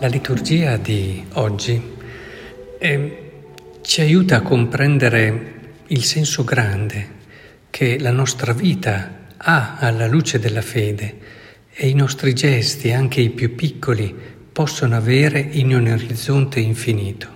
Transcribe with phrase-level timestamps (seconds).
[0.00, 1.78] La liturgia di oggi
[2.78, 3.32] eh,
[3.82, 5.52] ci aiuta a comprendere
[5.88, 7.08] il senso grande
[7.68, 11.18] che la nostra vita ha alla luce della fede
[11.70, 14.16] e i nostri gesti, anche i più piccoli,
[14.50, 17.28] possono avere in un orizzonte infinito.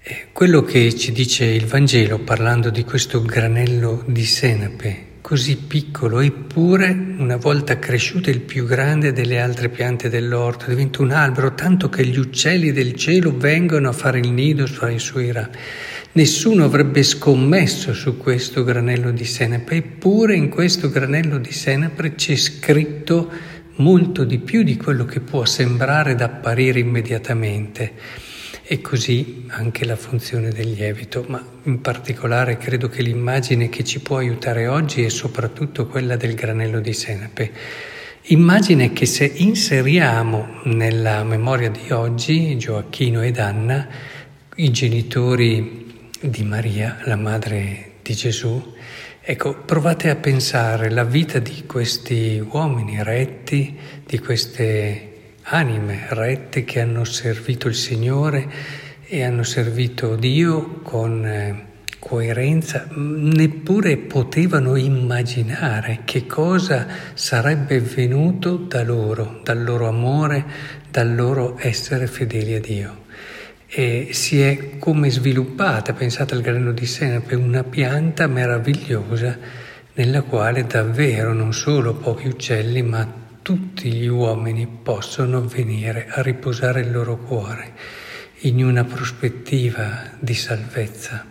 [0.00, 6.20] E quello che ci dice il Vangelo parlando di questo granello di senape così piccolo,
[6.20, 11.88] eppure una volta cresciuto il più grande delle altre piante dell'orto, diventa un albero, tanto
[11.88, 15.48] che gli uccelli del cielo vengono a fare il nido fra i suoi rami.
[16.12, 22.36] Nessuno avrebbe scommesso su questo granello di senape, eppure in questo granello di senape c'è
[22.36, 23.30] scritto
[23.76, 27.92] molto di più di quello che può sembrare ed apparire immediatamente
[28.64, 34.00] e così anche la funzione del lievito, ma in particolare credo che l'immagine che ci
[34.00, 37.52] può aiutare oggi è soprattutto quella del granello di senape.
[38.26, 43.88] Immagine che se inseriamo nella memoria di oggi, Gioacchino ed Anna,
[44.56, 48.74] i genitori di Maria, la madre di Gesù,
[49.20, 53.76] ecco, provate a pensare la vita di questi uomini retti,
[54.06, 55.11] di queste
[55.44, 58.48] anime rette che hanno servito il Signore
[59.04, 61.66] e hanno servito Dio con eh,
[61.98, 70.44] coerenza, neppure potevano immaginare che cosa sarebbe venuto da loro, dal loro amore,
[70.90, 73.04] dal loro essere fedeli a Dio.
[73.66, 79.38] E si è come sviluppata, pensate al grano di senape, una pianta meravigliosa
[79.94, 86.80] nella quale davvero non solo pochi uccelli, ma tutti gli uomini possono venire a riposare
[86.80, 87.72] il loro cuore
[88.42, 91.26] in una prospettiva di salvezza.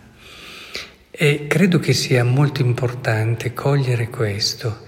[1.10, 4.80] E credo che sia molto importante cogliere questo.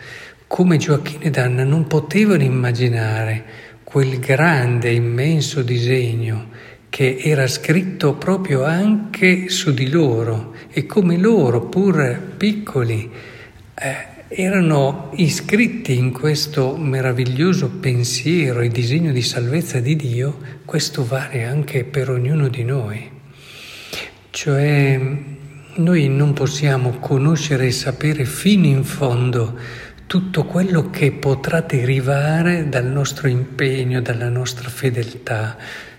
[0.47, 3.45] Come Gioacchino ed Anna non potevano immaginare
[3.83, 6.51] quel grande, immenso disegno
[6.91, 13.11] che era scritto proprio anche su di loro e come loro, pur piccoli,
[13.75, 21.45] eh, erano iscritti in questo meraviglioso pensiero e disegno di salvezza di Dio, questo vale
[21.45, 23.11] anche per ognuno di noi.
[24.31, 25.01] Cioè
[25.77, 29.57] noi non possiamo conoscere e sapere fino in fondo
[30.07, 35.57] tutto quello che potrà derivare dal nostro impegno, dalla nostra fedeltà,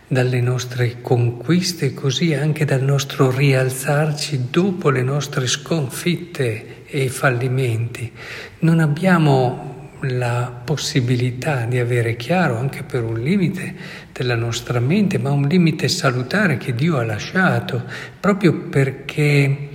[0.08, 8.12] dalle nostre conquiste così anche dal nostro rialzarci dopo le nostre sconfitte e fallimenti.
[8.60, 13.76] Non abbiamo la possibilità di avere chiaro anche per un limite
[14.12, 17.84] della nostra mente, ma un limite salutare che Dio ha lasciato,
[18.20, 19.70] proprio perché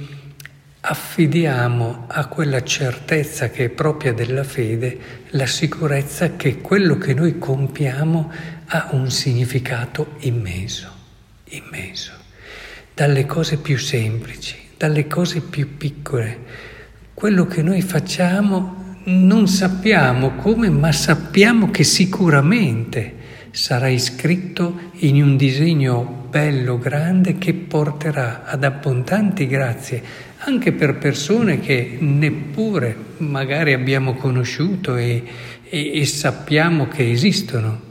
[0.82, 4.98] affidiamo a quella certezza che è propria della fede
[5.30, 8.32] la sicurezza che quello che noi compiamo
[8.66, 10.90] ha un significato immenso,
[11.50, 12.12] immenso,
[12.94, 16.78] dalle cose più semplici, dalle cose più piccole.
[17.20, 23.14] Quello che noi facciamo non sappiamo come, ma sappiamo che sicuramente
[23.50, 30.02] sarà iscritto in un disegno bello, grande, che porterà ad abbondanti grazie
[30.38, 35.22] anche per persone che neppure magari abbiamo conosciuto e,
[35.68, 37.82] e, e sappiamo che esistono.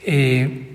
[0.00, 0.69] E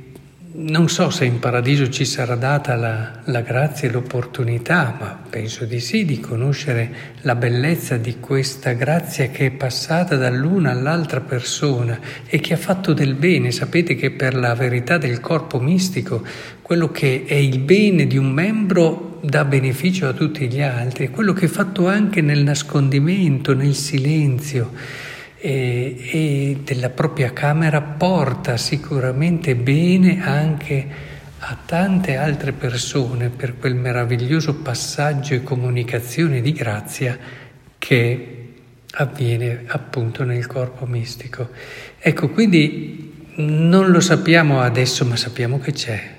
[0.57, 5.66] non so se in paradiso ci sarà data la, la, grazia e l'opportunità, ma penso
[5.66, 11.99] di sì, di conoscere la bellezza di questa grazia che è passata dall'una all'altra persona
[12.25, 13.51] e che ha fatto del bene.
[13.51, 16.23] Sapete che per la verità del corpo mistico,
[16.61, 21.33] quello che è il bene di un membro dà beneficio a tutti gli altri, quello
[21.33, 24.72] che è fatto anche nel nascondimento, nel silenzio
[25.45, 30.88] e, e della propria camera porta sicuramente bene anche
[31.37, 37.16] a tante altre persone per quel meraviglioso passaggio e comunicazione di grazia
[37.78, 38.53] che
[38.90, 41.49] avviene appunto nel corpo mistico.
[41.99, 46.14] Ecco, quindi non lo sappiamo adesso, ma sappiamo che c'è.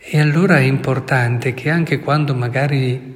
[0.00, 3.11] E allora è importante che anche quando magari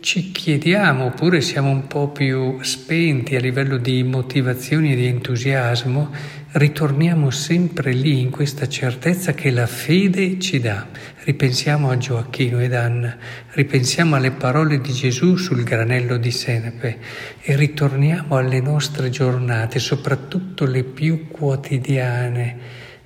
[0.00, 6.10] ci chiediamo, oppure siamo un po' più spenti a livello di motivazioni e di entusiasmo,
[6.52, 10.86] ritorniamo sempre lì in questa certezza che la fede ci dà.
[11.22, 13.14] Ripensiamo a Gioacchino ed Anna,
[13.50, 16.98] ripensiamo alle parole di Gesù sul granello di senape
[17.42, 22.56] e ritorniamo alle nostre giornate, soprattutto le più quotidiane,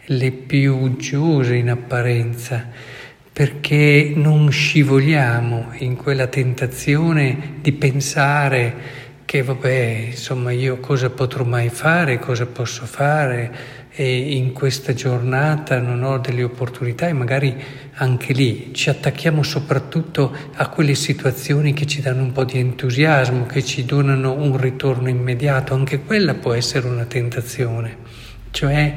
[0.04, 3.00] le più uggiose in apparenza
[3.32, 11.70] perché non scivoliamo in quella tentazione di pensare che vabbè, insomma, io cosa potrò mai
[11.70, 17.54] fare, cosa posso fare, e in questa giornata non ho delle opportunità e magari
[17.94, 23.46] anche lì ci attacchiamo soprattutto a quelle situazioni che ci danno un po' di entusiasmo,
[23.46, 27.96] che ci donano un ritorno immediato, anche quella può essere una tentazione.
[28.50, 28.94] Cioè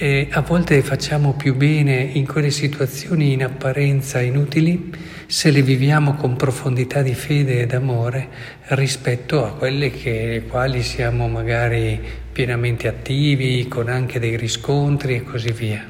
[0.00, 4.94] eh, a volte facciamo più bene in quelle situazioni in apparenza inutili
[5.26, 8.28] se le viviamo con profondità di fede ed amore
[8.68, 12.00] rispetto a quelle che quali siamo magari
[12.30, 15.84] pienamente attivi, con anche dei riscontri e così via.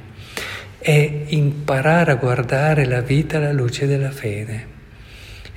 [0.78, 4.76] È imparare a guardare la vita alla luce della fede.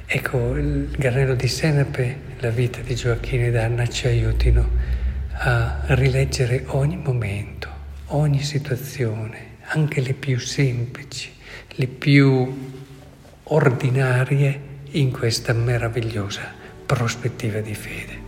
[0.06, 4.70] Ecco, il Garnello di Senape, la vita di Gioacchino e d'Anna ci aiutino
[5.36, 7.61] a rileggere ogni momento
[8.16, 11.32] ogni situazione, anche le più semplici,
[11.76, 12.70] le più
[13.44, 16.54] ordinarie, in questa meravigliosa
[16.86, 18.21] prospettiva di fede.